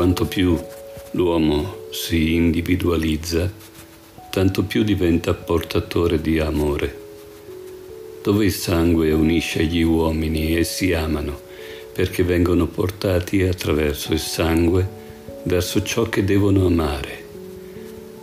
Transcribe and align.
Quanto 0.00 0.24
più 0.24 0.58
l'uomo 1.10 1.88
si 1.90 2.32
individualizza, 2.32 3.52
tanto 4.30 4.62
più 4.62 4.82
diventa 4.82 5.34
portatore 5.34 6.22
di 6.22 6.38
amore. 6.38 6.98
Dove 8.22 8.46
il 8.46 8.52
sangue 8.52 9.12
unisce 9.12 9.62
gli 9.66 9.82
uomini 9.82 10.56
e 10.56 10.64
si 10.64 10.94
amano, 10.94 11.38
perché 11.92 12.22
vengono 12.22 12.66
portati 12.66 13.42
attraverso 13.42 14.14
il 14.14 14.20
sangue 14.20 14.88
verso 15.42 15.82
ciò 15.82 16.08
che 16.08 16.24
devono 16.24 16.64
amare. 16.64 17.22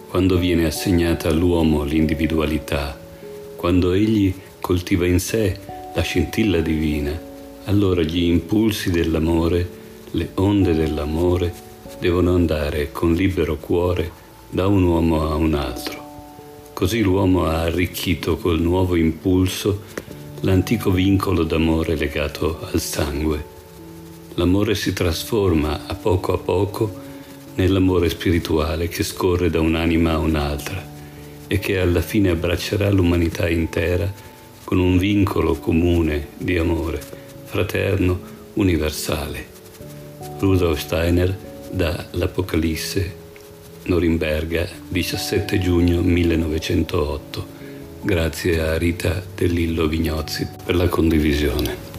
Quando 0.09 0.39
viene 0.39 0.65
assegnata 0.65 1.29
all'uomo 1.29 1.83
l'individualità, 1.83 2.99
quando 3.55 3.91
egli 3.91 4.33
coltiva 4.59 5.05
in 5.05 5.19
sé 5.19 5.55
la 5.93 6.01
scintilla 6.01 6.59
divina, 6.59 7.21
allora 7.65 8.01
gli 8.01 8.23
impulsi 8.23 8.89
dell'amore, 8.89 9.85
le 10.11 10.31
onde 10.35 10.73
dell'amore, 10.73 11.53
devono 11.99 12.33
andare 12.33 12.91
con 12.91 13.13
libero 13.13 13.57
cuore 13.57 14.11
da 14.49 14.67
un 14.67 14.83
uomo 14.83 15.29
a 15.29 15.35
un 15.35 15.53
altro. 15.53 16.05
Così 16.73 17.01
l'uomo 17.01 17.45
ha 17.45 17.61
arricchito 17.61 18.37
col 18.37 18.61
nuovo 18.61 18.95
impulso 18.95 19.81
l'antico 20.41 20.91
vincolo 20.91 21.43
d'amore 21.43 21.95
legato 21.95 22.59
al 22.71 22.79
sangue. 22.79 23.55
L'amore 24.35 24.75
si 24.75 24.93
trasforma 24.93 25.87
a 25.87 25.95
poco 25.95 26.33
a 26.33 26.37
poco 26.37 27.05
nell'amore 27.55 28.09
spirituale 28.09 28.87
che 28.87 29.03
scorre 29.03 29.49
da 29.49 29.59
un'anima 29.59 30.11
a 30.11 30.19
un'altra 30.19 30.85
e 31.47 31.57
che 31.59 31.79
alla 31.79 32.01
fine 32.01 32.29
abbraccerà 32.29 32.89
l'umanità 32.91 33.49
intera 33.49 34.11
con 34.63 34.79
un 34.79 34.97
vincolo 34.97 35.55
comune 35.55 36.27
di 36.37 36.57
amore, 36.57 37.01
fraterno, 37.45 38.19
universale. 38.53 39.56
Rudolf 40.39 40.79
Steiner 40.79 41.35
da 41.71 42.05
L'Apocalisse 42.11 43.25
Norimberga, 43.85 44.67
17 44.87 45.57
giugno 45.59 46.01
1908. 46.01 47.45
Grazie 48.01 48.61
a 48.61 48.77
Rita 48.77 49.23
Dell'Illo 49.35 49.87
Vignozzi 49.87 50.47
per 50.63 50.75
la 50.75 50.87
condivisione. 50.87 51.96